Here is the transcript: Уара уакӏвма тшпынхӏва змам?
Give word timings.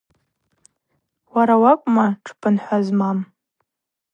Уара 1.33 1.55
уакӏвма 1.63 2.07
тшпынхӏва 2.23 2.77
змам? 2.85 3.19